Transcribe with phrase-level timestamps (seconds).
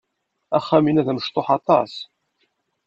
[0.57, 1.93] Axxam-inna d amecṭuḥ aṭas.